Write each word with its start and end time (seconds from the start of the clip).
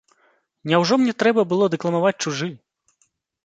Няўжо 0.71 0.93
мне 1.03 1.13
трэба 1.21 1.45
было 1.53 1.69
дэкламаваць 1.77 2.17
чужы? 2.23 2.51